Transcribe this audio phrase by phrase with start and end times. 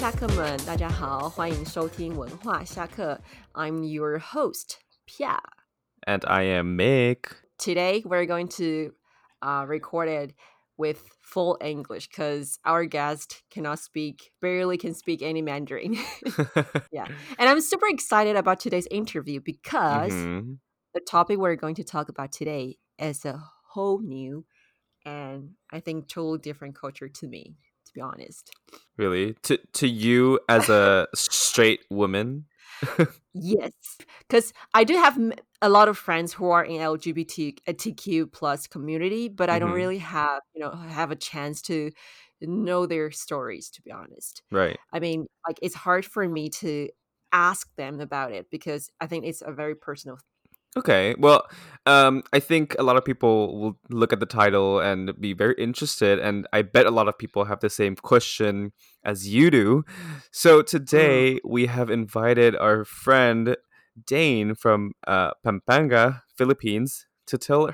[0.00, 3.20] 下课们，大家好，欢迎收听文化下课。
[3.52, 5.38] I'm your host, Pia.
[6.06, 7.36] And I am Mick.
[7.58, 8.94] Today we're going to
[9.40, 10.34] uh, record it
[10.76, 15.96] with full English because our guest cannot speak, barely can speak any Mandarin.
[16.90, 17.06] yeah.
[17.38, 20.58] And I'm super excited about today's interview because Mhm.
[20.94, 23.40] the topic we're going to talk about today is a
[23.72, 24.44] whole new
[25.04, 27.56] and I think totally different culture to me,
[27.93, 28.51] to be honest.
[28.97, 29.33] Really?
[29.43, 32.45] To to you as a straight woman?
[33.33, 33.71] Yes,
[34.27, 35.17] because I do have
[35.61, 39.71] a lot of friends who are in LGBTQ plus community, but I don't Mhm.
[39.71, 41.91] really have you know have a chance to
[42.41, 43.69] know their stories.
[43.71, 44.79] To be honest, Right.
[44.91, 46.89] I mean, like it's hard for me to
[47.31, 50.17] ask them about it because I think it's a very personal.
[50.77, 51.15] Okay.
[51.17, 51.45] Well,
[51.85, 55.55] um, I think a lot of people will look at the title and be very
[55.57, 58.71] interested, and I bet a lot of people have the same question
[59.03, 59.83] as you do.
[60.31, 63.57] So today we have invited our friend
[64.05, 67.71] Dane from uh, Pampanga, Philippines, to tell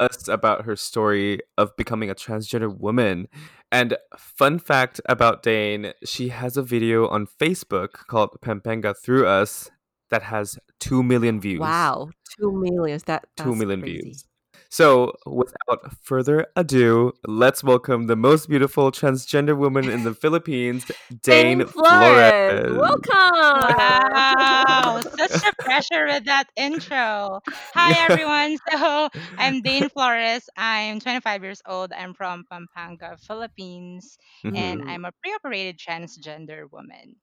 [0.00, 3.28] us about her story of becoming a transgender woman.
[3.70, 9.70] And fun fact about Dane, she has a video on Facebook called Pampanga Through Us
[10.10, 11.60] that has 2 million views.
[11.60, 13.04] Wow, two millions.
[13.04, 14.00] That Two that's million crazy.
[14.02, 14.24] views.
[14.70, 20.86] So, without further ado, let's welcome the most beautiful transgender woman in the Philippines,
[21.22, 22.32] Dane Dane Flores,
[22.66, 22.68] Flores.
[22.68, 23.60] welcome.
[23.60, 27.40] Wow, such a pressure with that intro.
[27.74, 28.58] Hi everyone.
[28.70, 29.08] So
[29.38, 30.48] I'm Dane Flores.
[30.56, 31.92] I'm 25 years old.
[31.92, 34.18] I'm from Pampanga, Philippines,
[34.54, 34.86] and Mhm.
[34.86, 37.16] I'm a pre-operated transgender woman.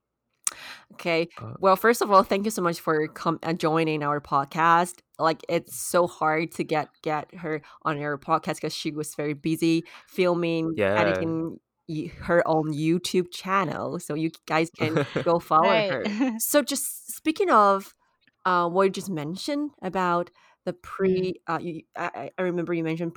[0.94, 1.30] Okay.
[1.42, 5.00] Uh, Well, first of all, thank you so much for com- uh, joining our podcast.
[5.20, 9.34] Like, it's so hard to get get her on our podcast because she was very
[9.34, 10.94] busy filming, Yeah.
[11.00, 14.00] editing y- her own YouTube channel.
[14.00, 15.92] So you guys can go follow Right.
[15.92, 16.04] her.
[16.40, 17.94] So, just speaking of
[18.46, 20.30] uh, what you just mentioned about
[20.66, 23.14] the pre, uh, you, I, I I remember you mentioned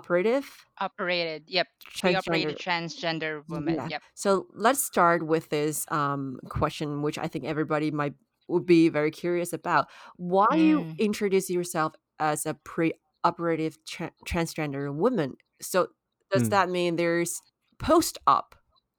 [0.00, 1.44] pre-operative operated.
[1.48, 1.68] Yep.
[1.84, 2.00] transgender.
[2.00, 3.74] Pre-operated transgender woman.
[3.76, 3.88] Yeah.
[3.88, 4.02] Yep.
[4.14, 8.14] So let's start with this um, question, which I think everybody might
[8.48, 9.88] would be very curious about.
[10.16, 15.36] Why do you Mm, introduce yourself as a pre-operative tra- transgender woman?
[15.62, 15.88] So
[16.30, 17.40] does mm, that mean there's
[17.78, 18.54] post-op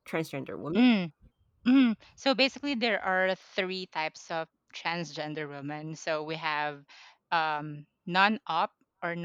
[0.07, 0.75] transgender woman?
[0.75, 1.11] mm,
[1.67, 1.95] mm.
[2.15, 5.95] So basically, there are three types of transgender women.
[5.95, 6.83] So we have
[7.31, 8.71] um, non-op
[9.05, 9.15] or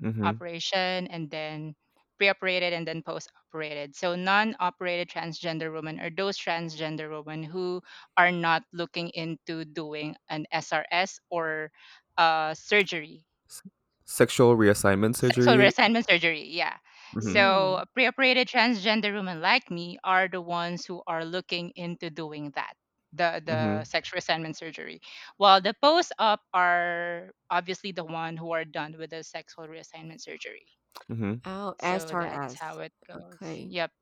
[0.00, 1.74] mhm, non-operation, and then
[2.18, 3.94] pre-operated, and then post-operated.
[3.96, 7.82] So non-operated transgender women are those transgender women who
[8.16, 11.70] are not looking into doing an SRS or
[12.16, 13.62] uh, surgery S-
[14.04, 15.26] Sexual reassignment surgery.
[15.26, 16.76] sexual reassignment surgery yeah
[17.12, 17.48] Mhm.
[17.48, 22.74] so pre-operated transgender women like me are the ones who are looking into doing that
[23.12, 23.84] the the Mhm.
[23.84, 25.00] sexual reassignment surgery
[25.38, 30.66] while the post-op are obviously the one who are done with the sexual reassignment surgery
[31.08, 31.42] Mhm.
[31.46, 32.60] Oh, so that's SRS.
[32.60, 33.68] how it goes Okay.
[33.68, 33.92] yep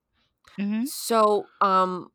[0.58, 2.10] hmm So um,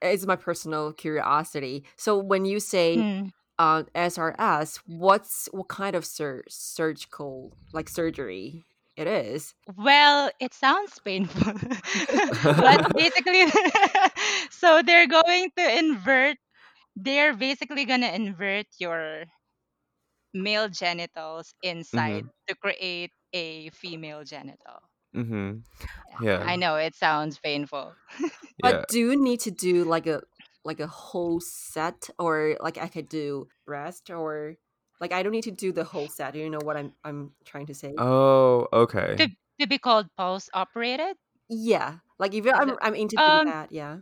[0.00, 1.84] it's my personal curiosity.
[1.96, 3.28] So when you say Hmm.
[3.58, 8.67] uh, SRS, what's what kind of sur- surgical like surgery
[8.98, 9.54] it is?
[9.76, 11.52] well it sounds painful
[12.60, 13.44] but basically
[14.50, 16.36] so they're going to invert
[16.96, 19.24] they're basically going to invert your
[20.32, 22.30] male genitals inside Mhm.
[22.48, 24.80] to create a female genital.
[25.14, 25.60] Mm-hmm.
[26.18, 27.94] Yeah, I know it sounds painful.
[28.60, 28.84] But Yeah.
[28.88, 30.22] do you need to do like a
[30.64, 34.56] like a whole set, or like I could do breast, or
[35.00, 36.32] like I don't need to do the whole set.
[36.34, 37.94] Do you know what I'm I'm trying to say?
[37.98, 39.16] Oh, okay.
[39.60, 41.16] to be called post operated.
[41.48, 43.98] Yeah, like if I'm I'm into doing um that, yeah.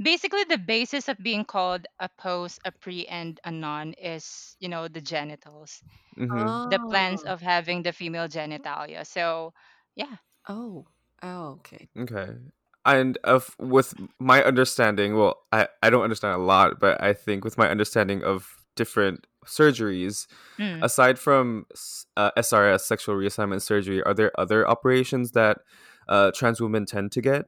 [0.00, 4.68] basically the basis of being called a post, a pre, and a non is you
[4.68, 5.82] know the genitals,
[6.16, 6.70] Mhm.
[6.70, 9.06] the plans Oh, of having the female genitalia.
[9.06, 9.52] So
[9.96, 10.16] yeah.
[10.48, 10.86] oh,
[11.22, 11.88] oh, okay.
[11.98, 12.36] Okay.
[12.84, 17.44] And of with my understanding, well, I I don't understand a lot, but I think
[17.44, 20.26] with my understanding of different surgeries,
[20.58, 20.82] Mm.
[20.82, 21.66] aside from
[22.16, 25.58] uh, SRS, sexual reassignment surgery, are there other operations that
[26.08, 27.46] uh, trans women tend to get?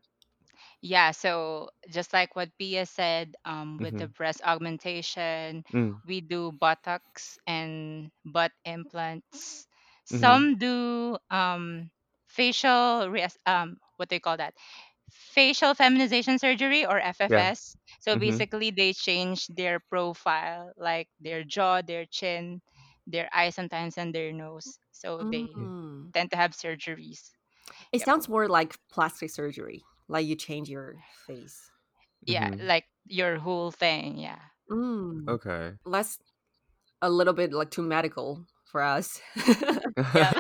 [0.81, 4.09] Yeah, so just like what Pia said, um, with the Mm-hmm.
[4.09, 9.67] breast augmentation, Mm, we do buttocks and butt implants.
[10.13, 10.41] mm-hmm.
[10.41, 11.91] Some do um,
[12.27, 14.55] facial, res- um, what do you call that?
[15.11, 16.99] Facial feminization surgery or
[17.29, 17.51] Yeah.
[17.53, 17.77] FFS.
[18.01, 18.41] So Mm-hmm.
[18.41, 22.63] basically, they change their profile, like their jaw, their chin,
[23.07, 24.79] their eyes sometimes, and their nose.
[24.93, 26.13] So they Mm.
[26.15, 27.33] tend to have surgeries.
[27.93, 28.03] It Yep.
[28.03, 29.85] sounds more like plastic surgery.
[30.09, 31.71] like you change your face.
[32.23, 32.59] Yeah, Mhm.
[32.59, 34.17] like your whole thing.
[34.19, 34.41] Yeah.
[34.71, 35.35] Mm.
[35.35, 35.79] Okay.
[35.85, 36.19] Less
[37.03, 39.21] a little bit like too medical for us.
[40.15, 40.39] Yep.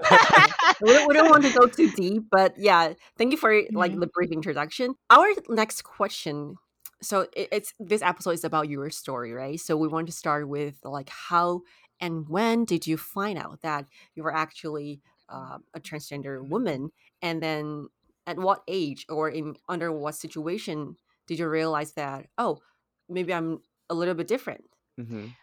[0.81, 3.93] we, don't, we don't want to go too deep, but yeah, thank you for like
[3.93, 4.01] Mhm.
[4.01, 4.95] the brief introduction.
[5.11, 6.59] Our next question.
[7.03, 9.61] So it, it's this episode is about your story, right?
[9.61, 11.63] So we want to start with like how
[12.01, 16.91] and when did you find out that you were actually uh, a transgender woman,
[17.23, 17.89] and then
[18.27, 20.97] at what age or in under what situation
[21.27, 22.61] did you realize that oh
[23.09, 23.61] maybe I'm
[23.91, 24.65] a little bit different?
[24.99, 25.37] Mhm.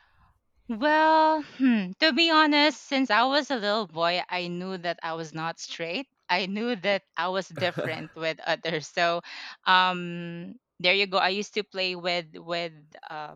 [0.69, 5.13] Well, hmm, to be honest, since I was a little boy, I knew that I
[5.13, 6.07] was not straight.
[6.29, 8.87] I knew that I was different with others.
[8.87, 9.21] So,
[9.65, 11.17] um, there you go.
[11.17, 12.73] I used to play with with
[13.09, 13.35] uh,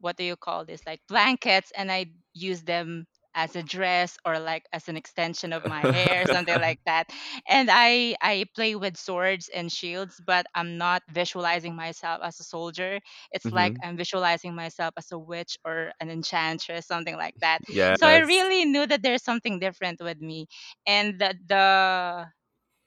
[0.00, 4.38] what do you call this like blankets and i use them as a dress or
[4.38, 7.08] like as an extension of my hair something like that
[7.48, 12.44] and i i play with swords and shields but i'm not visualizing myself as a
[12.44, 13.00] soldier
[13.32, 13.82] it's like Mhm.
[13.82, 17.60] i'm visualizing myself as a witch or an enchantress something like that
[17.94, 18.20] so i Yes.
[18.20, 20.46] really knew that there's something different with me
[20.86, 22.26] and the the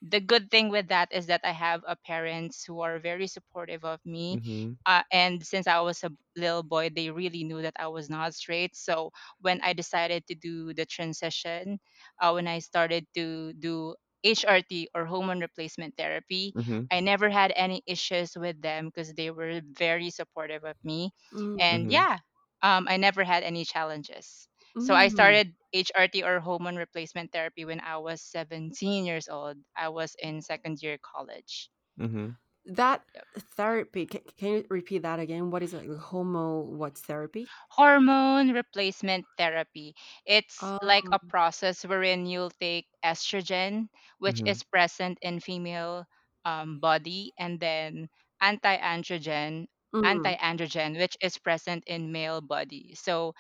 [0.10, 3.84] the good thing with that is that I have a parents who are very supportive
[3.86, 4.40] of me.
[4.40, 4.78] Mhm.
[4.86, 8.36] Uh, and since I was a little boy, they really knew that I was not
[8.36, 8.76] straight.
[8.76, 11.80] So when I decided to do the transition,
[12.22, 16.90] uh, when I started to do HRT or hormone replacement therapy, Mhm.
[16.92, 21.12] I never had any issues with them because they were very supportive of me.
[21.34, 21.92] Mm, And Mhm.
[21.92, 22.20] yeah,
[22.62, 24.48] um, I never had any challenges.
[24.80, 25.10] So I mm.
[25.10, 29.58] started HRT or hormone replacement therapy when I was 17 years old.
[29.76, 31.70] I was in second year college.
[32.00, 32.38] Mhm.
[32.66, 33.28] That Yep.
[33.38, 35.52] therapy, can, can you repeat that again?
[35.52, 35.88] What is it?
[35.90, 37.50] Homo, what therapy?
[37.70, 39.96] Hormone replacement therapy.
[40.26, 44.46] It's like Oh, a process wherein you'll take estrogen, which Mhm.
[44.46, 46.06] is present in female
[46.46, 48.10] um, body, and then
[48.42, 52.96] anti-androgen, mm, anti-androgen, which is present in male body.
[52.96, 53.34] So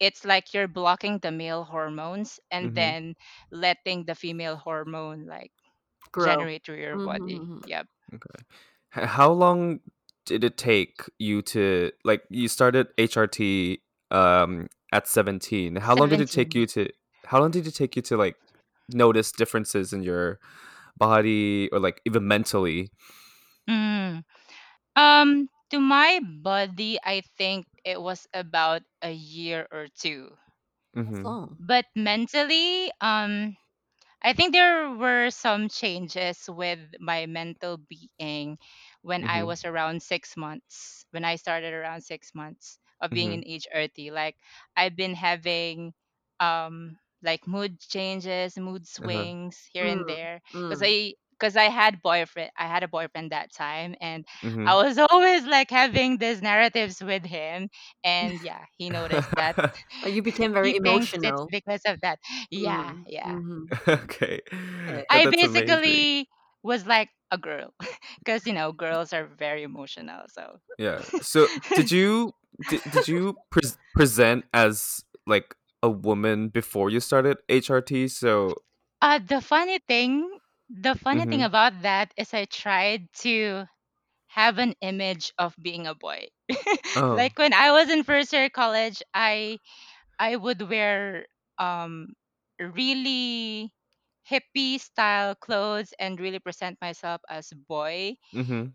[0.00, 2.74] it's like you're blocking the male hormones and Mhm.
[2.74, 3.14] then
[3.50, 5.52] letting the female hormone like
[6.12, 6.36] grow.
[6.36, 7.34] generate through your body.
[7.38, 7.68] Mm-hmm.
[7.68, 7.86] Yep.
[8.14, 8.38] Okay.
[8.96, 9.80] H- How long
[10.26, 13.80] did it take you to like you started HRT
[14.10, 15.76] um at 17.
[15.76, 16.60] How long did it take 17.
[16.60, 16.92] you to
[17.26, 18.36] how long did it take you to like
[18.90, 20.38] notice differences in your
[20.98, 22.90] body or like even mentally?
[23.68, 24.24] Mm.
[24.96, 30.36] Um, to my body, I think it was about a year or two.
[31.04, 31.24] That's Mhm.
[31.24, 31.56] long.
[31.58, 33.56] But mentally, um,
[34.22, 38.58] I think there were some changes with my mental being
[39.02, 39.44] when I Mhm.
[39.44, 43.42] was around six months, when I started around six months of being Mhm.
[43.42, 44.10] in HRT.
[44.10, 44.36] Like
[44.76, 45.94] I've been having
[46.40, 49.28] um like mood changes, mood Uh-huh.
[49.28, 50.40] swings here and Mm, there.
[50.68, 50.94] Cause mm.
[51.40, 54.24] I because I had boyfriend I had a boyfriend that time and
[54.66, 54.76] I Mhm.
[54.76, 57.68] was always like having these narratives with him
[58.04, 59.56] and yeah, he noticed that
[60.06, 61.50] You became very he thinks it's emotional.
[61.50, 62.18] because of that.
[62.50, 63.36] Yeah, Mm, yeah.
[63.42, 63.64] mm-hmm.
[63.88, 64.40] okay.
[65.10, 65.80] I That's amazing.
[65.80, 66.28] basically
[66.62, 67.74] was like a girl
[68.18, 70.24] because you know girls are very emotional.
[70.28, 71.02] So Yeah.
[71.20, 72.34] So did you
[72.66, 78.08] did, did you pres present as like a woman before you started HRT?
[78.08, 78.62] So
[79.02, 80.38] uh, the funny thing,
[80.70, 81.44] the funny thing mhm.
[81.44, 83.66] about that is I tried to
[84.28, 86.28] have an image of being a boy.
[86.94, 87.16] Oh.
[87.16, 89.58] like when I was in first year college, I
[90.18, 91.26] I would wear
[91.58, 92.14] um
[92.60, 93.72] really
[94.30, 98.72] hippie style clothes and really present myself as a boy Mhm.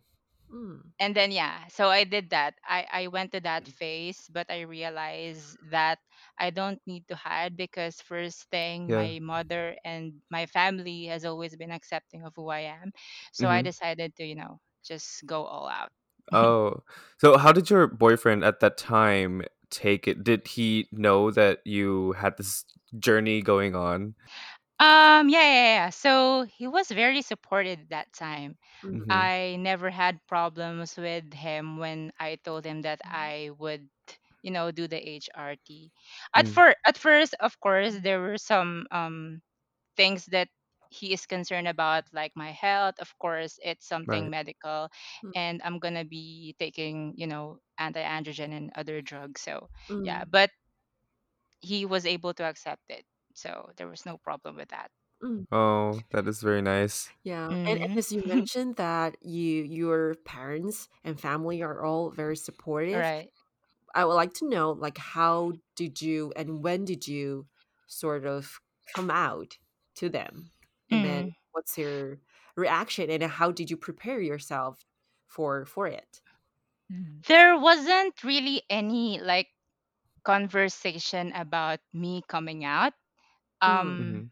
[0.51, 4.47] Mm, and then yeah so i did that i i went to that phase but
[4.49, 5.99] i realized that
[6.39, 8.93] i don't need to hide because first thing Yeah.
[8.93, 12.91] my mother and my family has always been accepting of who i am
[13.33, 13.63] so i Mhm.
[13.63, 15.91] decided to you know just go all out
[16.31, 16.83] Oh.
[17.17, 20.23] So how did your boyfriend at that time take it?
[20.23, 22.65] Did he know that you had this
[22.99, 24.15] journey going on?
[24.79, 28.57] um yeah, yeah yeah so he was very supportive that time
[28.93, 29.09] mm, Mhm.
[29.09, 33.87] i never had problems with him when i told him that i would
[34.43, 35.91] you know do the hrt
[36.35, 36.49] at Mm.
[36.49, 39.41] first at first of course there were some um
[39.97, 40.49] things that
[40.89, 44.31] he is concerned about like my health of course it's something Right.
[44.31, 44.89] medical
[45.23, 49.69] mm, and i'm gonna be taking you know anti-androgen and other drugs so
[50.03, 50.51] yeah mm, but
[51.61, 54.91] he was able to accept it so there was no problem with that
[55.23, 55.45] mm.
[55.51, 57.09] Oh, that is very nice.
[57.23, 57.97] Yeah, and, and mm-hmm.
[57.97, 63.13] as you mentioned that you your parents and family are all very supportive.
[63.13, 63.31] right
[63.93, 67.47] I would like to know like how did you and when did you
[67.87, 69.57] sort of come out
[69.95, 70.51] to them?
[70.91, 71.33] and then Mm.
[71.51, 72.19] what's your
[72.55, 74.85] reaction and how did you prepare yourself
[75.27, 76.21] for for it
[77.27, 79.49] There wasn't really any like
[80.23, 82.93] conversation about me coming out.
[83.65, 83.79] mm.
[83.79, 84.31] Um, Mhm.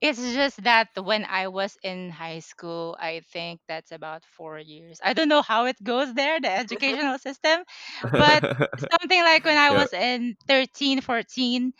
[0.00, 5.00] It's just that when I was in high school, I think that's about four years.
[5.04, 7.64] I don't know how it goes there, the educational system,
[8.12, 8.44] but
[8.90, 9.84] something like when I yeah.
[9.84, 11.72] was in 13, 14,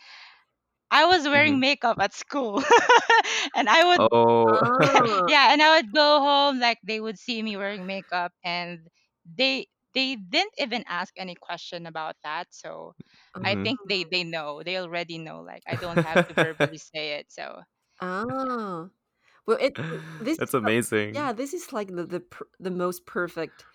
[0.91, 1.61] I was wearing Mhm.
[1.61, 2.63] makeup at school.
[3.55, 4.59] and I would Oh.
[4.79, 8.87] Ah, yeah, and I would go home like they would see me wearing makeup and
[9.25, 12.47] they they didn't even ask any question about that.
[12.51, 12.93] So
[13.43, 13.63] I Mhm.
[13.63, 14.63] think they they know.
[14.63, 17.27] They already know like I don't have to verbally say it.
[17.31, 17.61] So
[18.01, 18.89] ah.
[19.47, 19.77] Well, it
[20.19, 21.11] this That's amazing.
[21.11, 23.65] yeah, this is like the the per- the most perfect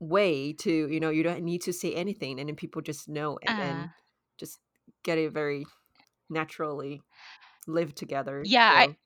[0.00, 3.38] way to you know you don't need to say anything and then people just know
[3.42, 3.90] and uh then
[4.38, 4.60] just
[5.04, 5.66] get it very
[6.30, 7.02] naturally
[7.68, 8.46] live together.
[8.46, 8.96] yeah, I So,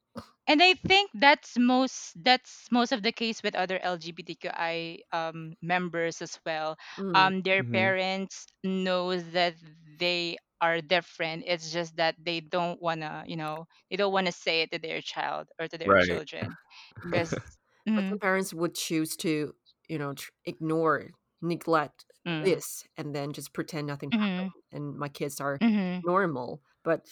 [0.49, 6.23] and I think that's most that's most of the case with other LGBTQI um, members
[6.23, 6.76] as well.
[6.97, 7.64] mm, Um, their Mhm.
[7.64, 9.56] parents knows that
[9.99, 11.44] they are different.
[11.46, 15.00] It's just that they don't wanna, you know, they don't wanna say it to their
[15.02, 16.08] child or to their Right.
[16.08, 16.58] children,
[17.30, 17.58] but because.
[17.94, 19.54] but some parents would choose to
[19.88, 21.10] you know tr- ignore
[21.42, 26.02] neglect mm, this and then just pretend nothing mm, happened and my kids are mm,
[26.04, 27.06] normal but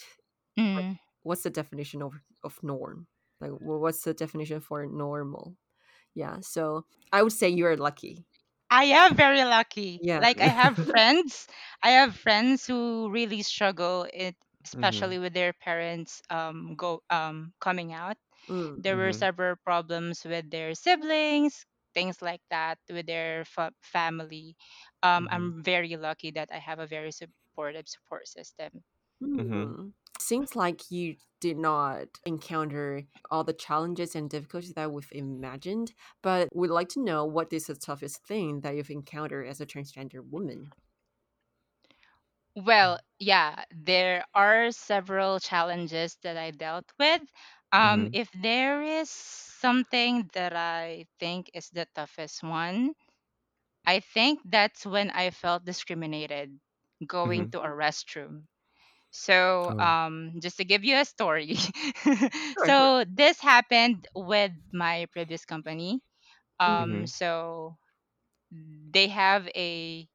[0.76, 0.98] like mm.
[1.22, 3.06] what's the definition of of norm
[3.40, 5.56] like wh- what's the definition for normal
[6.14, 8.26] yeah so i would say you're lucky
[8.70, 10.02] I am very lucky.
[10.02, 11.46] yeah Like I have friends,
[11.82, 14.36] I have friends who really struggle it,
[14.72, 15.16] Mhm.
[15.16, 18.16] especially with their parents um go um coming out.
[18.48, 19.12] mm, There were Mhm.
[19.12, 24.56] several problems with their siblings, things like that with their fa- family.
[25.02, 25.30] Um, Mhm.
[25.30, 28.84] I'm very lucky that I have a very supportive support system.
[29.20, 29.74] Mhm.
[29.76, 29.90] hmm.
[30.18, 31.16] seems like you
[31.48, 37.02] did not encounter all the challenges and difficulties that we've imagined but we'd like to
[37.02, 40.72] know what is the toughest thing that you've encountered as a transgender woman
[42.56, 47.22] Well, yeah, there are several challenges that I dealt with.
[47.70, 48.12] Um, Mhm.
[48.12, 52.94] if there is something that I think is the toughest one,
[53.86, 56.60] I think that's when I felt discriminated
[57.06, 57.52] going Mhm.
[57.52, 58.46] to a restroom.
[59.16, 59.78] So, Oh.
[59.78, 61.54] um, just to give you a story.
[62.56, 66.00] sure sure so, this happened with my previous company.
[66.60, 67.06] Um, Mhm.
[67.06, 67.76] so,
[68.50, 70.06] they have a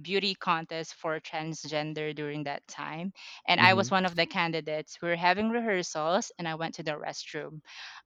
[0.00, 3.12] beauty contest for transgender during that time
[3.46, 3.92] and i was Mhm.
[3.92, 7.60] one of the candidates we were having rehearsals and i went to the restroom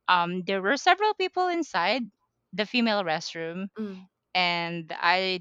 [0.08, 2.02] um, there were several people inside
[2.52, 5.40] the female restroom mm, and i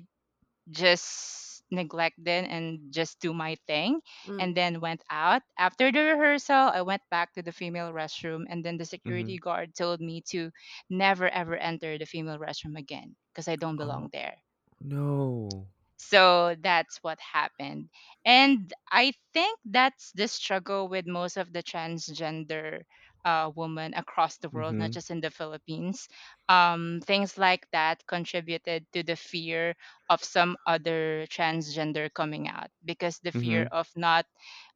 [0.69, 6.69] just neglected and just do my thing mm, and then went out after the rehearsal
[6.73, 9.39] i went back to the female restroom and then the security Mhm.
[9.39, 10.49] guard told me to
[10.89, 14.35] never ever enter the female restroom again because i don't belong Oh, there
[14.81, 15.67] no.
[15.97, 17.89] so that's what happened.
[18.25, 22.81] And I think that's the struggle with most of the transgender
[23.29, 24.97] uh, women across the world, not Mhm.
[24.97, 26.09] just in the Philippines.
[26.49, 29.75] Um, things like that contributed to the fear
[30.09, 33.71] of some other transgender coming out because the fear Mhm.
[33.71, 34.25] of not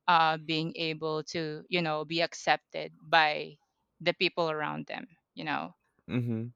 [0.08, 3.56] uh, being able to, you know, be accepted by
[4.02, 5.74] the people around them, you know.
[6.10, 6.54] Mhm.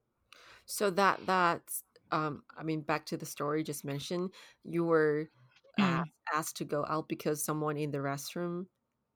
[0.66, 5.32] So that that's um I mean back to the story just mentioned, you were
[5.80, 8.68] asked, asked to go out because someone in the restroom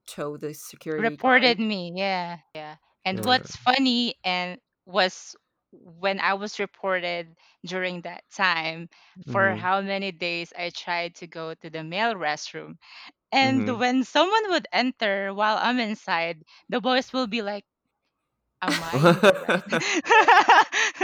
[0.07, 3.25] told the security reported me yeah yeah and Yeah.
[3.25, 5.35] what's funny and was
[5.71, 8.89] when i was reported during that time
[9.25, 9.55] for Mhm.
[9.55, 12.75] how many days i tried to go to the male restroom
[13.31, 13.79] and Mhm.
[13.79, 17.65] when someone would enter while i'm inside the boys will be like
[18.61, 19.01] am i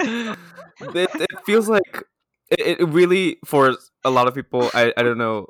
[0.06, 2.04] it, it feels like
[2.50, 5.48] it, it really for a lot of people I, I don't know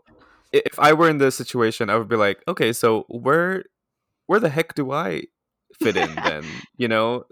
[0.66, 3.64] if i were in this situation i would be like okay so where
[4.28, 5.24] where the heck do i
[5.74, 6.62] fit in then?
[6.78, 7.24] You know?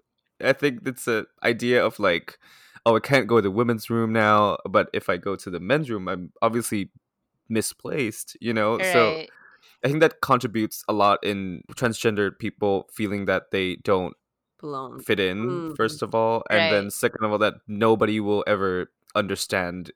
[0.43, 2.37] I think it's a idea of like
[2.85, 5.59] oh i can't go to the women's room now but if i go to the
[5.59, 6.91] men's room i'm obviously
[7.47, 8.79] misplaced you know?
[8.81, 9.21] So
[9.83, 14.13] i think that contributes a lot in transgender people feeling that they don't
[14.59, 14.99] Belong.
[14.99, 18.91] fit in Mm, first of all and then second of all that nobody will ever
[19.15, 19.91] understand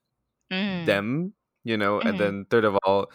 [0.51, 3.11] mm, them you know and mm, then third of all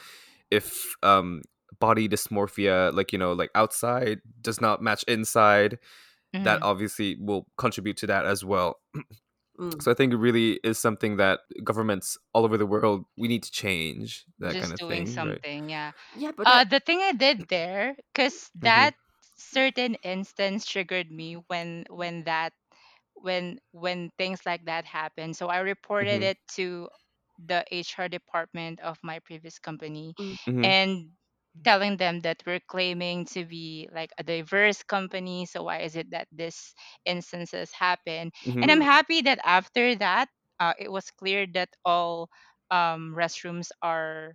[0.50, 1.42] if um
[1.80, 5.78] body dysmorphia like you know like outside does not match inside
[6.32, 6.64] that mm.
[6.64, 8.80] obviously will contribute to that as well
[9.60, 9.82] mm.
[9.82, 13.42] so i think it really is something that governments all over the world we need
[13.42, 16.70] to change that kind just of doing thing right something yeah Yeah, but uh that
[16.70, 18.66] the thing i did there because mm-hmm.
[18.66, 18.94] that
[19.36, 22.52] certain instance triggered me when when that
[23.14, 25.34] when when things like that happen.
[25.34, 26.30] So I reported Mhm.
[26.30, 26.88] it to
[27.38, 30.62] the HR department of my previous company Mm, Mhm.
[30.62, 31.12] and
[31.64, 35.46] telling them that we're claiming to be like a diverse company.
[35.46, 36.74] So why is it that this
[37.04, 38.30] instances happen?
[38.60, 38.70] And.
[38.70, 40.28] I'm mm, happy that after that,
[40.60, 42.28] uh, it was clear that all
[42.70, 44.34] um, restrooms are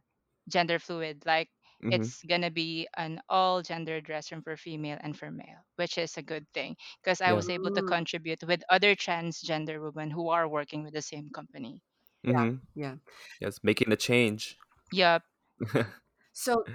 [0.50, 1.24] gender fluid.
[1.26, 1.90] Like Mhm.
[1.90, 6.22] it's gonna be an all gendered restroom for female and for male, which is a
[6.24, 7.34] good thing because I Yeah.
[7.34, 7.84] was able to mm.
[7.84, 11.82] contribute with other transgender women who are working with the same company.
[12.26, 12.62] Mhm.
[12.76, 12.98] Yeah.
[13.42, 14.58] Yes, making a change.
[14.92, 15.24] Yep.
[16.34, 16.66] So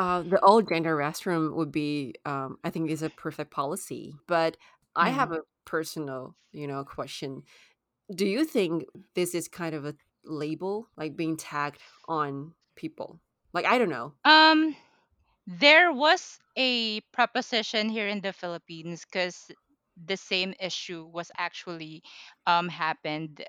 [0.00, 4.16] uh, the all gender restroom would be, um, I think, is a perfect policy.
[4.28, 4.56] But
[4.96, 5.32] I have Mm.
[5.32, 7.44] a personal, you know, question.
[8.14, 13.20] Do you think this is kind of a label, like being tagged on people?
[13.54, 14.14] Like I don't know.
[14.24, 14.76] Um,
[15.46, 19.50] there was a proposition here in the Philippines because
[19.96, 22.02] the same issue was actually
[22.46, 23.44] um happened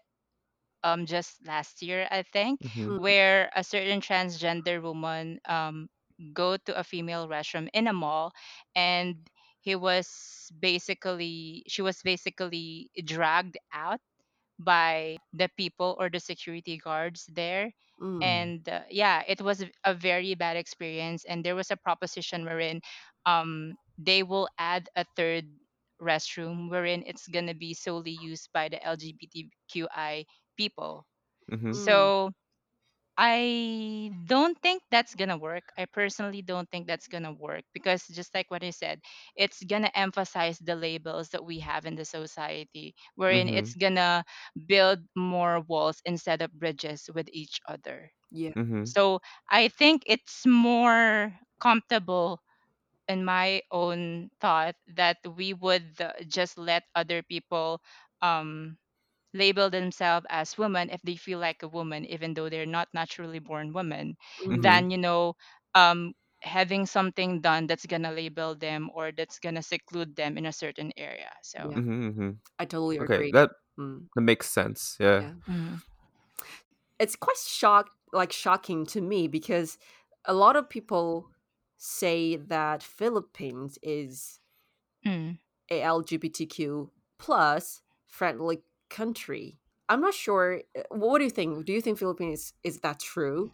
[0.84, 2.98] um just last year I think mhm.
[3.00, 5.90] Mm, where a certain transgender woman um
[6.34, 8.32] go to a female restroom in a mall
[8.76, 9.16] and
[9.62, 14.00] he was basically she was basically dragged out
[14.60, 17.72] by the people or the security guards there.
[18.02, 21.76] Mm, and uh, yeah it was a a very bad experience and there was a
[21.76, 22.80] proposition wherein
[23.26, 25.44] um they will add a third
[26.02, 30.24] restroom wherein it's going to be solely used by the lgbtqi
[30.58, 31.06] people
[31.48, 31.72] Mhm.
[31.72, 32.32] mm, so
[33.18, 35.64] I don't think that's gonna work.
[35.78, 39.02] I personally don't think that's gonna work because just like what I said,
[39.36, 43.76] it's gonna emphasize the labels that we have in the society, wherein it's Mhm.
[43.76, 44.24] gonna
[44.68, 48.12] build more walls instead of bridges with each other.
[48.32, 48.54] yeah.
[48.56, 48.84] Mhm.
[48.84, 52.42] So I think it's more comfortable
[53.08, 57.82] in my own thought that we would uh, just let other people
[58.22, 58.78] um
[59.34, 63.40] label themselves as women if they feel like a woman even though they're not naturally
[63.40, 64.62] born women Mm, Mhm.
[64.62, 65.36] than you know
[65.76, 70.54] um having something done that's gonna label them or that's gonna seclude them in a
[70.54, 71.82] certain area so yeah.
[71.82, 72.14] Mhm.
[72.14, 72.40] Mhm.
[72.60, 73.34] I totally Okay, agree.
[73.34, 74.98] that Mm, that makes sense.
[75.00, 75.26] Yeah.
[75.26, 75.34] yeah.
[75.48, 75.82] mm,
[77.00, 79.78] It's quite shock like shocking to me because
[80.26, 81.30] a lot of people
[81.78, 84.40] say that Philippines is
[85.06, 85.38] mm.
[85.70, 89.60] a LGBTQ plus friendly country.
[89.90, 90.64] I'm not sure.
[90.78, 91.66] uh, What do you think?
[91.66, 93.52] Do you think Philippines is that true?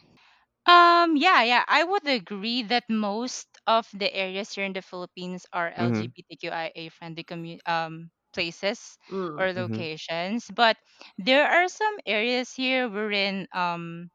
[0.65, 5.45] um yeah yeah i would agree that most of the areas here in the philippines
[5.51, 6.13] are Mhm.
[6.15, 9.53] lgbtqia friendly commu- um places Mm, or Mhm.
[9.53, 10.77] locations but
[11.17, 14.09] there are some areas here wherein um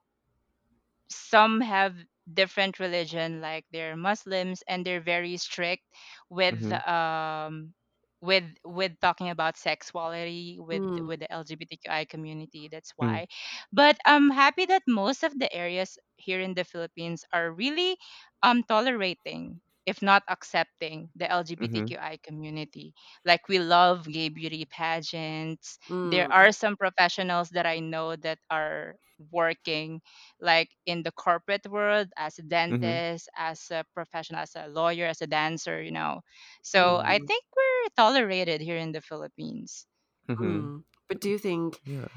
[1.11, 1.97] some have
[2.33, 5.83] different religion like they're muslims and they're very strict
[6.29, 6.83] with Mhm.
[6.87, 7.73] um
[8.21, 13.19] with with talking about sexuality with mm, with the lgbtqi community that's Mhm.
[13.19, 13.27] why
[13.73, 17.97] but i'm happy that most of the areas here in the philippines are really
[18.43, 22.93] um tolerating if not accepting the lgbtqi community
[23.25, 28.39] like we love gay beauty pageants there mm, are some professionals that i know that
[28.51, 28.95] are
[29.33, 30.01] working
[30.41, 33.01] like in the corporate world as a Mhm.
[33.03, 36.21] dentist, as a professional, as a lawyer, as a dancer, you know.
[36.63, 39.87] So I mm, think we're tolerated here in the Philippines.
[40.29, 40.71] Mhm.
[40.71, 40.85] mm.
[41.09, 42.09] But do you think Yeah.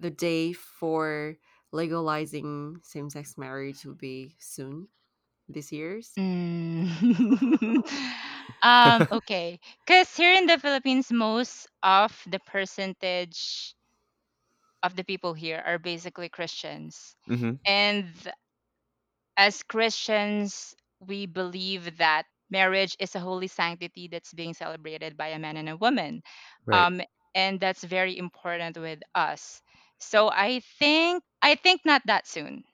[0.00, 1.36] the day for
[1.72, 4.88] legalizing same-sex marriage will be soon
[5.48, 6.18] this year's?
[6.18, 7.82] Mm.
[8.62, 9.60] um, okay.
[9.86, 13.74] Because here in the Philippines, most of the percentage
[14.82, 17.16] of the people here are basically Christians.
[17.26, 17.58] mhm.
[17.66, 18.06] And
[19.36, 25.38] as Christians, we believe that marriage is a holy sanctity that's being celebrated by a
[25.38, 26.22] man and a woman.
[26.66, 26.86] Right.
[26.86, 27.00] Um,
[27.34, 29.62] and that's very important with us.
[29.98, 32.64] So I think I think not that soon,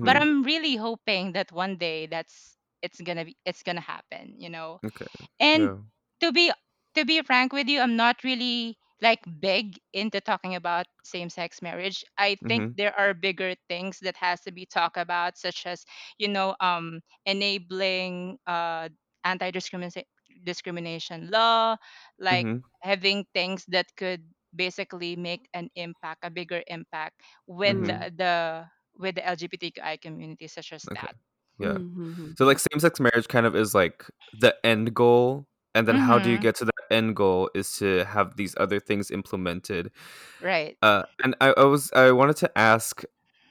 [0.00, 0.22] but Mhm.
[0.22, 4.34] Mm, I'm really hoping that one day that's it's gonna be it's gonna happen.
[4.38, 5.06] You know, Okay.
[5.40, 5.84] and Yeah.
[6.20, 6.52] to be
[6.94, 12.04] to be frank with you, I'm not really like big into talking about same-sex marriage.
[12.18, 12.76] I think Mhm.
[12.76, 15.84] there are bigger things that has to be talked about, such as
[16.18, 18.88] you know, um, enabling uh,
[19.24, 20.04] anti-discrimination
[20.44, 21.76] discrimination law,
[22.18, 22.64] like Mhm.
[22.82, 24.22] having things that could
[24.54, 27.94] basically make an impact, a bigger impact with Mhm.
[28.00, 28.64] mm, the, the
[28.98, 30.94] with the LGBTQI community, such as Okay.
[30.94, 31.14] that.
[31.58, 31.78] Yeah.
[31.78, 35.88] mm, mm, So like mm, same-sex marriage kind of is like the end goal, and
[35.88, 36.42] then how do you Mm-hmm.
[36.42, 39.92] get to that end goal is to have these other things implemented.
[40.40, 40.78] Right.
[40.82, 43.02] Uh, and I, I was I wanted to ask,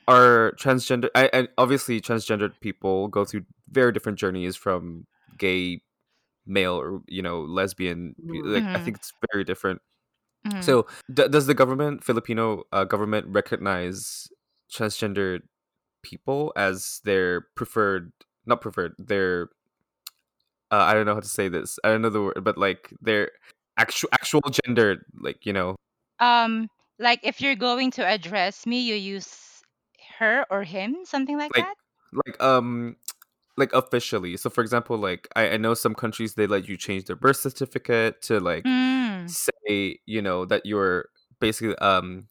[0.07, 1.09] are transgender?
[1.15, 5.07] I, I obviously transgendered people go through very different journeys from
[5.37, 5.81] gay
[6.47, 8.15] male or you know lesbian.
[8.17, 8.41] Mhm.
[8.45, 8.85] Like I Mhm.
[8.85, 9.81] think it's very different.
[10.59, 14.27] So d- does the government Filipino uh, government recognize
[14.71, 15.41] transgender
[16.03, 18.11] people as their preferred
[18.45, 19.49] not preferred their
[20.71, 21.79] uh, I don't know how to say this.
[21.83, 23.31] I don't know the word, but like their
[23.77, 25.75] actual actual gender, like you know,
[26.19, 26.67] um,
[26.99, 29.61] like if you're going to address me, you use
[30.19, 31.75] her or him, something like like that.
[32.13, 32.95] like um
[33.57, 34.37] like officially.
[34.37, 37.37] So for example, like I, I know some countries they let you change their birth
[37.37, 39.29] certificate to like Mm.
[39.29, 42.27] say you know that you're basically um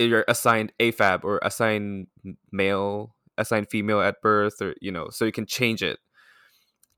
[0.00, 2.08] you're assigned AFAB or assigned
[2.52, 5.98] male, assigned female at birth, or you know, so you can change it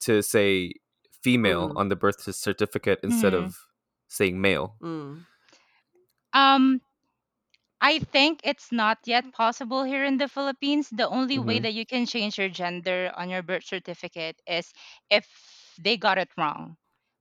[0.01, 0.75] to say
[1.23, 1.77] female Mm.
[1.77, 3.35] on the birth certificate instead Mhm.
[3.35, 3.57] of
[4.09, 4.77] saying male.
[4.83, 5.25] Mm.
[6.33, 6.81] Um,
[7.83, 10.89] I think it's not yet possible here in the Philippines.
[10.91, 11.61] The only way Mhm.
[11.61, 14.73] that you can change your gender on your birth certificate is
[15.11, 15.29] if
[15.79, 16.77] they got it wrong.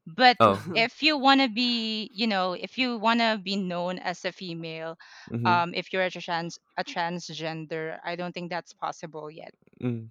[0.08, 0.62] But Oh.
[0.76, 4.32] if you want to be, you know, if you want to be known as a
[4.32, 4.98] female,
[5.30, 5.46] Mhm.
[5.48, 9.54] um, if you're a trans a transgender, I don't think that's possible yet.
[9.82, 10.10] Mm.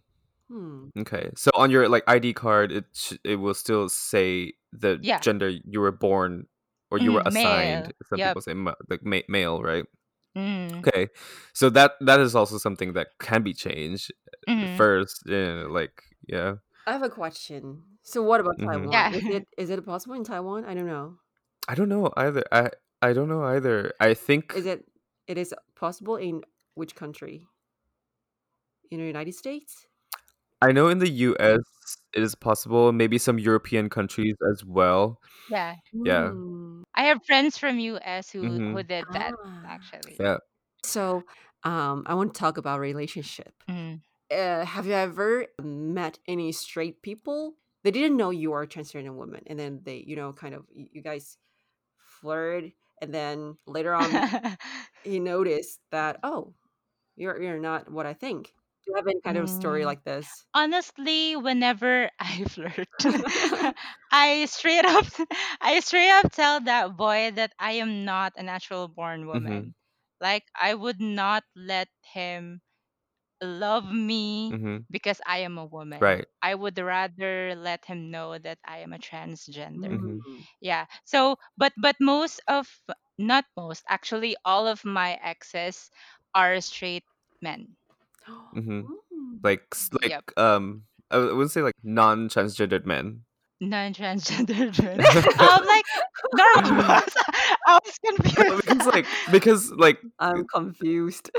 [0.48, 0.88] Hmm.
[0.98, 5.20] Okay, so on your like ID card, it sh- it will still say the Yeah.
[5.20, 6.46] gender you were born
[6.90, 7.86] or you were Mhm, assigned.
[7.86, 7.92] male.
[8.08, 8.28] Some Yep.
[8.28, 9.84] people say ma- like ma- male, right?
[10.36, 11.08] Mm, Okay,
[11.54, 14.12] so that that is also something that can be changed
[14.48, 14.66] mhm.
[14.76, 15.22] first.
[15.26, 16.56] Yeah, like yeah.
[16.86, 17.89] I have a question.
[18.10, 18.90] So what about Mhm.
[18.90, 18.92] Taiwan?
[18.92, 19.10] Yeah.
[19.12, 20.64] Is it is it possible in Taiwan?
[20.64, 21.18] I don't know.
[21.68, 22.44] I don't know either.
[22.52, 22.70] I
[23.02, 23.94] I don't know either.
[24.00, 24.86] I think Is it
[25.26, 26.42] it is possible in
[26.74, 27.48] which country?
[28.90, 29.86] In the United States?
[30.62, 31.58] I know in the U.S.
[32.12, 32.92] it is possible.
[32.92, 35.20] Maybe some European countries as well.
[35.48, 35.76] Yeah.
[36.04, 36.32] Yeah.
[36.32, 36.82] Hmm.
[36.94, 38.84] I have friends from US who who Mhm.
[38.84, 39.64] did that Ah.
[39.64, 40.20] actually.
[40.20, 40.38] Yeah.
[40.84, 41.26] So,
[41.64, 43.64] um, I want to talk about relationship.
[43.68, 44.02] Mhm.
[44.30, 47.56] Uh, have you ever met any straight people?
[47.82, 50.64] They didn't know you are a transgender woman, and then they, you know, kind of
[50.72, 51.38] you, guys
[51.98, 52.64] flirt,
[53.00, 54.24] and then later on,
[55.02, 56.54] he noticed that oh,
[57.16, 58.54] you're you're not what I think.
[58.84, 59.86] Do you have any kind of story Mm.
[59.86, 60.46] like this?
[60.54, 62.88] Honestly, whenever I flirt,
[64.12, 65.06] I straight up
[65.60, 69.60] I straight up tell that boy that I am not a natural born Mm-hmm.
[69.60, 69.74] woman.
[70.20, 72.60] Like I would not let him
[73.42, 74.76] love me Mm-hmm.
[74.90, 76.04] because I am a woman.
[76.04, 76.26] Right.
[76.42, 80.00] I would rather let him know that I am a transgender.
[80.00, 80.24] Mhm.
[80.26, 80.46] Mm.
[80.60, 80.86] Yeah.
[81.04, 82.68] So, but but most of
[83.18, 85.90] not most, actually all of my exes
[86.34, 87.04] are straight
[87.42, 87.76] men.
[88.54, 88.90] Mhm.
[89.12, 89.40] Mm.
[89.42, 90.24] Like s- like Yep.
[90.36, 93.24] um I wouldn't say like non-transgendered men.
[93.60, 95.00] Non-transgender men.
[95.38, 95.79] um, like
[96.34, 97.14] ones.
[97.66, 98.66] I was confused.
[98.66, 101.30] because like because like I'm confused.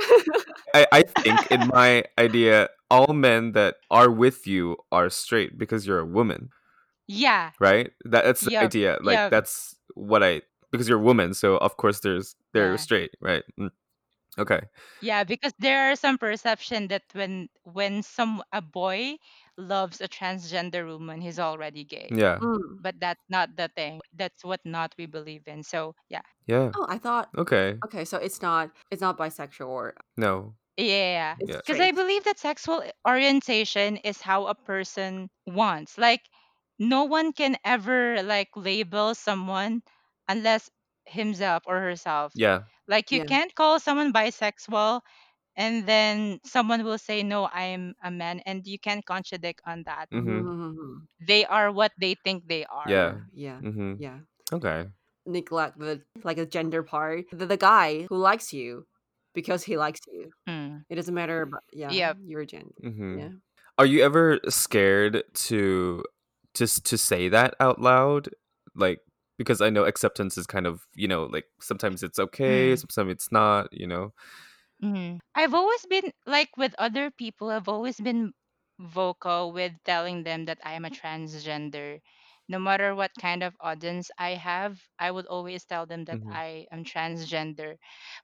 [0.73, 5.85] I, I think in my idea all men that are with you are straight because
[5.87, 6.49] you're a woman,
[7.07, 7.51] yeah.
[7.59, 7.91] right?
[8.05, 8.63] That that's the Yep.
[8.63, 8.97] idea.
[9.01, 9.31] Like Yep.
[9.31, 12.77] that's what I because you're a woman, so of course there's they're Yeah.
[12.77, 13.43] straight, right?
[13.59, 13.71] Mm.
[14.37, 14.61] Okay.
[15.01, 19.17] Yeah, because there are some perception that when when some a boy
[19.57, 22.11] loves a transgender woman, he's already gay.
[22.11, 22.41] Yeah.
[22.41, 22.77] Mm.
[22.81, 24.01] But that's not the thing.
[24.13, 25.63] That's what not we believe in.
[25.63, 26.21] So yeah.
[26.47, 26.73] Yeah.
[26.75, 27.81] Oh, I thought Okay.
[27.85, 30.55] okay, so it's not it's not bisexual or No.
[30.77, 31.37] Yeah.
[31.39, 31.61] it's Yeah.
[31.65, 31.91] Because I straight.
[31.91, 35.97] believe that sexual orientation is how a person wants.
[35.97, 36.21] Like
[36.79, 39.83] no one can ever like label someone
[40.27, 40.69] unless
[41.05, 42.31] himself or herself.
[42.35, 42.63] Yeah.
[42.87, 43.25] Like you Yeah.
[43.25, 45.01] can't call someone bisexual
[45.55, 50.07] and then someone will say no i'm a man and you can't contradict on that
[50.11, 50.41] Mhm.
[50.43, 50.97] Mhm.
[51.27, 53.09] they are what they think they are Yeah.
[53.19, 53.59] Or- yeah.
[53.59, 53.97] Mhm.
[53.99, 54.19] Yeah.
[54.53, 54.87] Okay.
[55.25, 57.25] Neglect the like a gender part.
[57.31, 58.87] The, the guy who likes you
[59.35, 60.31] because he likes you.
[60.47, 60.83] Mm.
[60.89, 62.17] It doesn't matter about yeah, Yep.
[62.25, 62.73] your gender.
[62.83, 63.19] Mhm.
[63.19, 63.33] Yeah.
[63.77, 66.03] Are you ever scared to
[66.55, 68.29] to s- to say that out loud?
[68.75, 68.99] Like
[69.41, 72.77] because I know acceptance is kind of, you know, like sometimes it's okay, Mm.
[72.77, 74.13] sometimes it's not, you know.
[74.83, 75.17] Mm-hmm.
[75.35, 78.33] i've always been like with other people i've always been
[78.79, 81.99] vocal with telling them that i am a transgender
[82.49, 86.33] no matter what kind of audience i have i would always tell them that Mhm.
[86.33, 87.77] i am transgender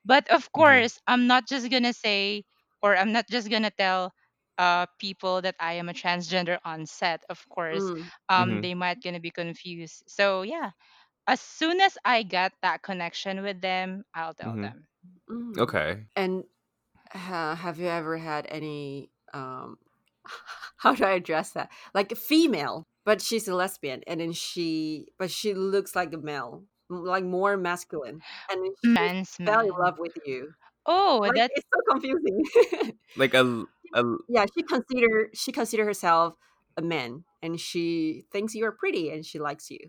[0.04, 0.88] but of Mhm.
[0.92, 2.44] course i'm not just gonna say
[2.82, 4.12] or i'm not just gonna tell
[4.58, 8.10] uh people that i am a transgender on set of course Mm.
[8.30, 8.66] um Mhm.
[8.66, 10.72] they might gonna be confused so yeah
[11.28, 14.62] as soon as i get that connection with them i'll tell Mhm.
[14.62, 14.88] them
[15.30, 15.60] Mm.
[15.60, 16.08] Okay.
[16.16, 16.46] And
[17.12, 19.78] ha- have you ever had any um
[20.78, 21.70] how do I address that?
[21.94, 26.18] Like a female, but she's a lesbian and then she but she looks like a
[26.18, 28.24] male, like more masculine.
[28.50, 30.54] And she Trans fell in love with you.
[30.86, 32.44] Oh, Like that's it's so confusing.
[33.16, 36.36] Like a, a yeah, she consider she consider herself
[36.78, 39.80] a man and she thinks you're pretty and she likes you.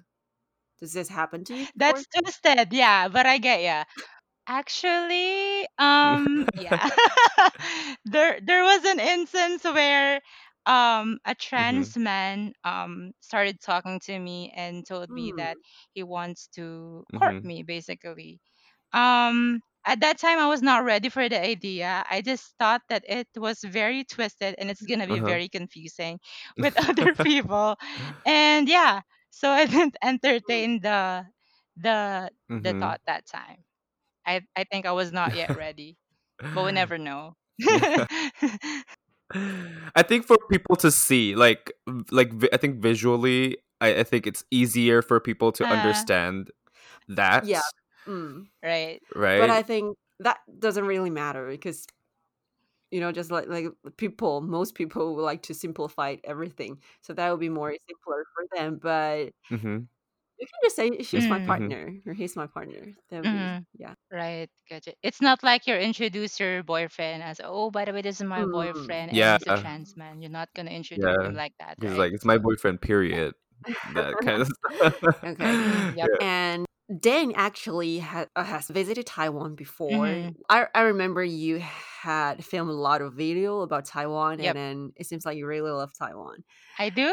[0.80, 1.76] Does this happen to you before?
[1.76, 2.72] That's twisted.
[2.72, 3.84] Yeah, but I get ya.
[4.48, 6.90] Actually, um, yeah.
[8.04, 10.20] there there was an instance where
[10.66, 11.88] um a mm-hmm.
[11.88, 15.38] trans man um started talking to me and told me Hmm.
[15.38, 15.58] that
[15.94, 17.44] he wants to court Mm-hmm.
[17.44, 18.40] me basically.
[18.92, 22.04] Um at that time I was not ready for the idea.
[22.10, 25.20] I just thought that it was very twisted and it's going to be Uh-huh.
[25.20, 26.20] very confusing
[26.58, 27.76] with other people.
[28.24, 29.00] And yeah,
[29.38, 31.26] so I didn't entertain the
[31.76, 32.80] the the mm-hmm.
[32.80, 33.62] thought that time.
[34.26, 35.96] I I think I was not yet ready,
[36.42, 37.36] but we never know.
[37.58, 38.06] yeah.
[39.94, 44.02] I think for people to see, like, v- like vi- I think visually, I, I
[44.02, 46.50] think it's easier for people to uh, understand
[47.08, 47.60] that, Yeah.
[48.06, 48.46] Mm.
[48.64, 49.02] right.
[49.12, 49.50] But?
[49.50, 51.86] I think that doesn't really matter because
[52.90, 57.30] you know, just like like people, most people would like to simplify everything, so that
[57.30, 58.78] would be more simpler for them.
[58.82, 59.88] But Mm-hmm.
[60.38, 61.70] you can just say she's my Mm, Mm-hmm.
[61.70, 62.94] partner or he's my partner.
[63.10, 63.94] That would be mm, yeah.
[64.12, 64.48] right.
[64.70, 64.94] Gotcha.
[65.02, 68.44] It's not like you're introduce your boyfriend as, oh, by the way, this is my
[68.44, 68.46] Mm.
[68.46, 70.22] boyfriend and Yeah, he's a trans man.
[70.22, 71.14] You're not gonna introduce yeah.
[71.22, 71.98] him like that, Because right?
[71.98, 72.80] like it's my boyfriend.
[72.80, 73.34] Period.
[73.94, 74.94] That kind of stuff.
[75.24, 75.56] Okay.
[75.92, 76.10] Yep.
[76.10, 76.18] Yeah.
[76.20, 76.66] And
[77.00, 80.20] Dan actually ha- uh, has visited Taiwan before.
[80.20, 80.36] Mhm.
[80.48, 81.62] I, I remember you
[82.02, 84.56] had filmed a lot of video about Taiwan, Yep.
[84.56, 86.44] and then it seems like you really love Taiwan.
[86.78, 87.12] I do.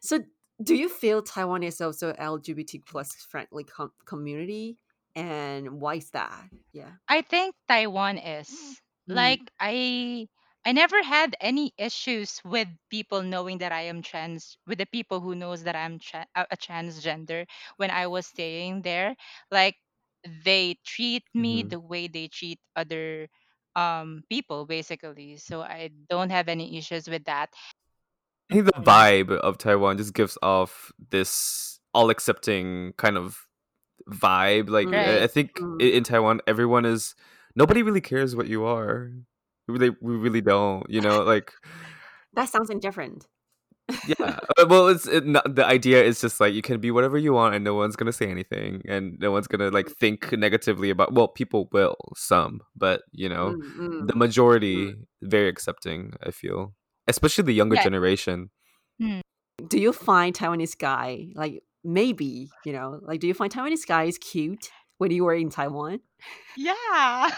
[0.00, 0.20] so,
[0.62, 4.78] do you feel Taiwan is also LGBT plus friendly com- community,
[5.14, 6.48] and why is that?
[6.72, 6.92] Yeah.
[7.08, 9.16] I think Taiwan is Mm.
[9.16, 10.28] like I
[10.64, 15.20] I never had any issues with people knowing that I am trans with the people
[15.20, 19.16] who knows that I'm tra- a, transgender when I was staying there
[19.50, 19.76] like
[20.44, 23.28] they treat me hmm the way they treat other
[23.76, 27.50] um people basically so I don't have any issues with that
[28.50, 33.46] I think the vibe of Taiwan just gives off this all accepting kind of
[34.08, 34.68] vibe.
[34.68, 35.22] Like Mm.
[35.22, 35.80] I think Mm.
[35.80, 37.14] in Taiwan, everyone is
[37.54, 39.12] nobody really cares what you are.
[39.68, 40.88] We really, we really don't.
[40.90, 41.52] You know, like
[42.34, 43.26] That sounds indifferent.
[44.06, 44.38] Yeah.
[44.58, 47.32] uh, Well, it's it, not, the idea is just like you can be whatever you
[47.32, 51.12] want, and no one's gonna say anything, and no one's gonna like think negatively about.
[51.12, 56.14] Well, people will some, but you know, Mm, mm, the majority very accepting.
[56.22, 56.74] I feel,
[57.08, 58.50] especially the younger yeah generation.
[59.00, 59.20] mm.
[59.68, 64.18] Do you find Taiwanese guy like maybe you know like do you find Taiwanese guys
[64.18, 66.00] cute when you were in Taiwan?
[66.56, 67.30] yeah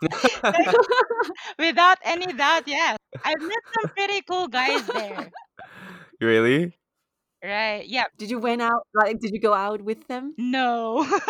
[1.58, 5.30] without any doubt yes I've met some pretty cool guys there
[6.20, 6.74] really?
[7.42, 10.36] right yeah Did you went out like did you go out with them?
[10.36, 11.04] no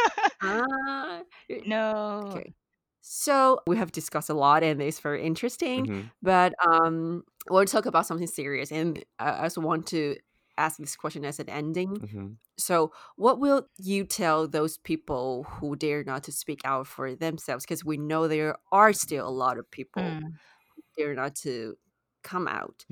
[0.42, 1.22] Ah,
[1.66, 2.54] no okay.
[3.02, 7.86] So we have discussed a lot and it's very interesting, hmm but um we'll talk
[7.86, 10.16] about something serious and I I also want to
[10.58, 11.98] ask this question as an ending.
[12.00, 17.14] hmm So, what will you tell those people who dare not to speak out for
[17.16, 17.64] themselves?
[17.66, 20.38] Because we know there are still a lot of people Mm,
[20.76, 21.76] who dare not to
[22.24, 22.86] come out.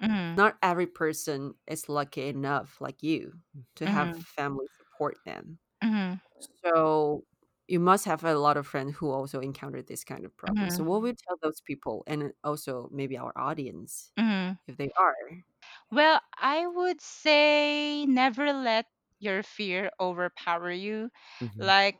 [0.00, 3.40] Mhm, Not every person is lucky enough, like you,
[3.76, 5.58] to have mhm, family support them.
[5.82, 6.20] mhm,
[6.64, 7.24] So,
[7.68, 10.68] you must have a lot of friends who also encountered this kind of problem.
[10.70, 14.58] So, mhm, what you tell those people, and also maybe our audience, mhm.
[14.68, 15.14] if they are?
[15.90, 18.86] Well, I would say never let
[19.18, 21.10] your fear overpower you.
[21.40, 21.98] hmm Like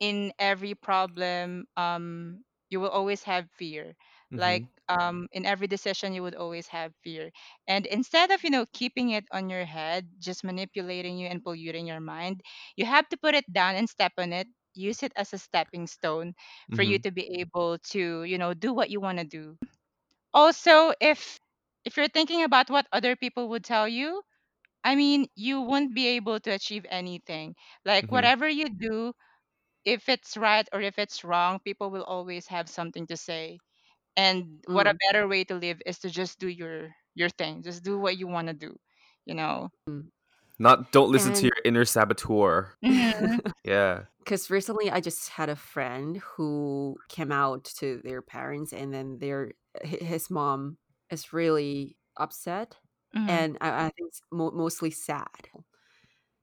[0.00, 3.94] in every problem, um, you will always have fear.
[4.34, 7.30] Like hmm um, in every decision, you would always have fear.
[7.66, 11.86] And instead of you know keeping it on your head, just manipulating you and polluting
[11.86, 12.40] your mind,
[12.76, 14.48] you have to put it down and step on it.
[14.74, 16.34] Use it as a stepping stone
[16.72, 19.56] for you hmm to be able to you know do what you want to do.
[20.34, 21.38] Also if
[21.84, 24.22] if you're thinking about what other people would tell you
[24.84, 27.54] i mean you won't be able to achieve anything.
[27.84, 29.12] Like hmm whatever you do
[29.84, 33.58] if it's right or if it's wrong people will always have something to say
[34.16, 37.62] and what a Mm, better way to live is to just do your your thing
[37.62, 38.76] just do what you want to do
[39.26, 40.08] you know mm.
[40.58, 42.76] Not don't listen to And your inner saboteur.
[42.82, 44.06] hmm Yeah.
[44.20, 49.18] Because recently I just had a friend who came out to their parents, and then
[49.18, 49.52] their
[49.82, 50.78] hi- his mom
[51.10, 52.76] is really upset,
[53.14, 55.50] hmm and I, I think it's mo- mostly sad.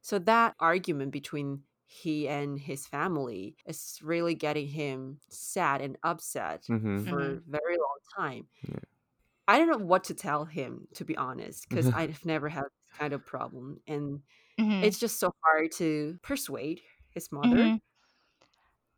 [0.01, 6.65] So that argument between he and his family is really getting him sad and upset
[6.67, 8.47] hmm for hmm a very long time.
[8.61, 8.79] Yeah.
[9.47, 12.97] I don't know what to tell him, to be honest, because I've never had this
[12.97, 14.23] kind of problem, and
[14.59, 17.65] hmm it's just so hard to persuade his mother.
[17.65, 17.77] hmm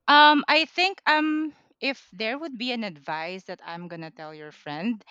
[0.08, 4.52] um i think um if there would be an advice that i'm gonna tell your
[4.52, 5.04] friend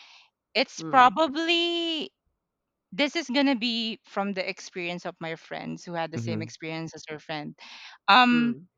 [0.55, 2.13] it's Mm, probably
[2.95, 6.47] this is gonna be from the experience of my friends who had the same Mm-hmm.
[6.47, 7.55] experience as your friend.
[8.09, 8.69] Um, Mm,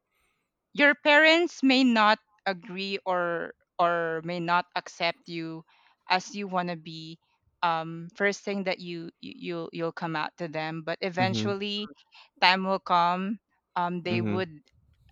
[0.75, 5.65] your parents may not agree or or may not accept you
[6.09, 7.19] as you want to be
[7.63, 11.51] um first thing that you you you'll, you'll come out to them but Mm-hmm.
[11.53, 11.91] eventually
[12.41, 13.39] time will come
[13.77, 14.41] um they Mm-hmm.
[14.41, 14.51] would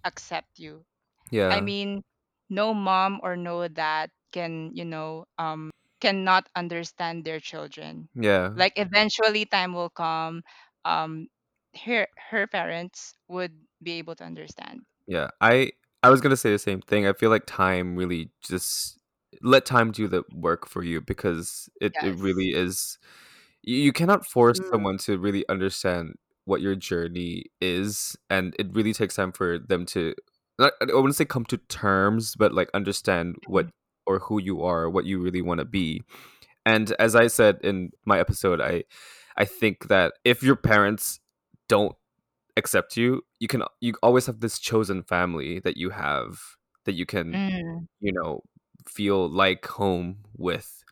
[0.04, 0.84] accept you
[1.30, 1.50] Yeah.
[1.50, 1.60] i Yeah.
[1.60, 2.02] mean
[2.50, 5.70] no mom or no dad can you know um
[6.04, 8.54] cannot understand their children Yeah.
[8.54, 10.42] like eventually time will come
[10.84, 11.28] um
[11.84, 15.28] her her parents would be able to understand Yeah.
[15.40, 17.06] I I was gonna say the same thing.
[17.06, 18.98] I feel like time really just
[19.42, 22.98] let time do the work for you because it, it yes really is
[23.62, 26.14] you, you cannot force mm, someone to really understand
[26.46, 30.14] what your journey is and it really takes time for them to
[30.58, 33.68] not, i wouldn't say come to terms but like understand what
[34.06, 36.02] or who you are what you really want to be
[36.66, 38.82] and as i said in my episode i
[39.36, 41.20] i think that if your parents
[41.68, 41.96] don't
[42.56, 46.40] accept you you can you always have this chosen family that you have
[46.84, 47.86] that you can Mm.
[48.00, 48.42] you know
[48.86, 50.84] feel like home with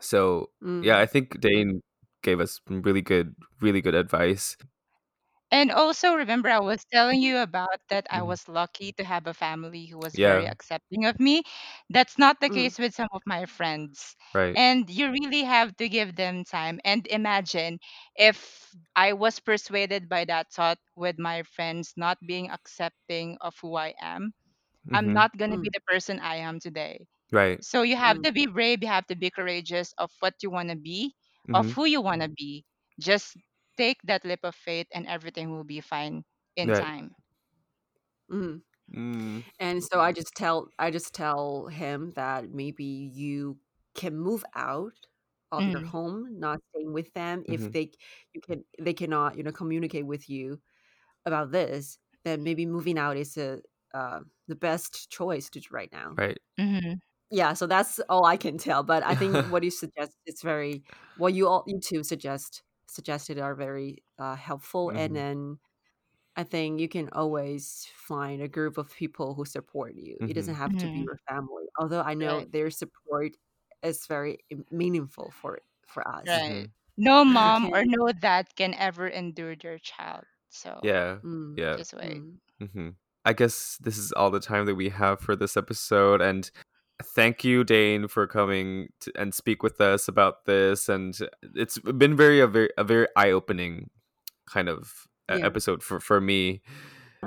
[0.00, 1.82] so yeah, mm, I think Dayne
[2.22, 4.56] gave us really good, really good advice.
[5.50, 8.24] And also remember I was telling you about that I Mhm.
[8.24, 11.42] was lucky to have a family who was very Yeah, accepting of me.
[11.90, 14.16] That's not the mm, case with some of my friends.
[14.34, 14.56] right.
[14.56, 16.80] And you really have to give them time.
[16.84, 17.78] And imagine
[18.16, 23.76] if I was persuaded by that thought with my friends not being accepting of who
[23.76, 24.32] I am,
[24.92, 27.06] I'm hmm not going to be mm, the person I am today.
[27.32, 27.60] Right.
[27.60, 30.50] So you have mm, to be brave, you have to be courageous of what you
[30.50, 31.14] want to be,
[31.52, 32.64] of hmm who you want to be.
[33.00, 33.36] Just
[33.76, 36.24] take that leap of faith and everything will be fine
[36.56, 36.88] in Right.
[36.88, 37.14] time.
[38.30, 38.62] mm.
[38.94, 43.58] Mm, And so I just tell I just tell him that maybe you
[43.94, 44.94] can move out
[45.52, 47.44] of your Mm, home, not staying with them.
[47.46, 47.92] If hmm they
[48.34, 50.60] you can they cannot, you know, communicate with you
[51.26, 53.62] about this, then maybe moving out is a
[53.94, 56.18] uh, the best choice to do right now.
[56.18, 56.38] Right.
[56.58, 56.94] mm-hmm,
[57.30, 58.82] Yeah, so that's all I can tell.
[58.82, 60.84] But I think what you suggest is very
[61.16, 64.90] what you all you two suggest suggested are very uh, helpful.
[64.90, 65.58] And hmm then
[66.36, 70.18] I think you can always find a group of people who support you.
[70.28, 73.36] It hmm doesn't have to be mm-hmm, your family, although I know right, their support
[73.82, 74.38] is very
[74.70, 76.42] meaningful for for us.
[76.46, 76.70] hmm right.
[76.96, 80.24] No mom or no dad can ever endure their child.
[80.50, 81.20] So Yeah.
[81.24, 81.78] mm, Yeah.
[81.78, 82.24] just wait.
[82.62, 86.50] mm, I guess this is all the time that we have for this episode, and
[87.02, 90.88] thank you, Dayne, for coming to, and speak with us about this.
[90.88, 91.16] And
[91.54, 93.90] it's been very a very a very eye opening
[94.48, 95.44] kind of yeah.
[95.44, 96.62] episode for for me.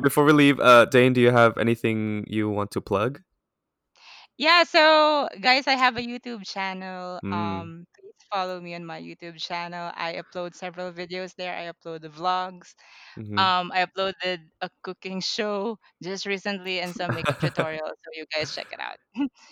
[0.01, 3.21] Before we leave, uh, Dayne, do you have anything you want to plug?
[4.38, 7.19] Yeah, so guys, I have a YouTube channel.
[7.25, 7.86] Mm, Um,
[8.32, 9.92] follow me on my YouTube channel.
[9.96, 11.56] I upload several videos there.
[11.56, 12.74] I upload the vlogs.
[13.15, 18.26] hmm Um, I uploaded a cooking show just recently and some makeup tutorials, so you
[18.36, 18.98] guys check it out.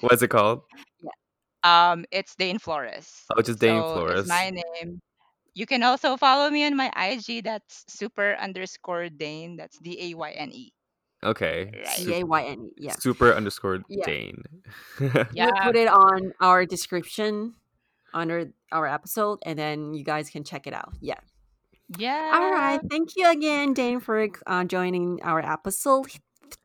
[0.02, 0.62] What's it called?
[1.02, 1.12] Yeah.
[1.92, 3.08] Um, it's Dayne Flores.
[3.36, 4.28] Oh, just Dayne So it's Flores.
[4.28, 5.00] my name.
[5.54, 7.44] You can also follow me on my IG.
[7.44, 9.58] That's super underscore Dayne.
[9.58, 10.72] That's D A Y N E.
[11.24, 11.98] Okay, Right.
[11.98, 12.86] D Su- A Y N E.
[12.90, 12.94] Yeah.
[13.00, 14.06] super underscore Yeah.
[14.06, 14.44] Dayne.
[15.02, 15.66] We'll Yeah.
[15.66, 17.56] put it on our description
[18.14, 20.94] under our episode, and then you guys can check it out.
[21.02, 21.20] Yeah.
[21.98, 22.32] Yeah.
[22.34, 22.80] All right.
[22.90, 26.08] Thank you again, Dayne, for uh, joining our episode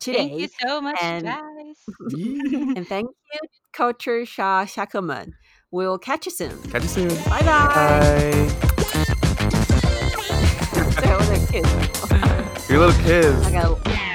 [0.00, 0.28] today.
[0.28, 1.76] Thank you so much, And guys.
[2.76, 3.40] And thank you,
[3.72, 5.33] Culture Shah Shakaman.
[5.70, 6.61] We'll catch you soon.
[6.70, 7.09] Catch you soon.
[7.24, 7.68] Bye bye.
[7.68, 8.48] Bye.
[10.92, 12.68] Say hello to the kids.
[12.68, 13.46] Your little kids.
[13.46, 14.12] I got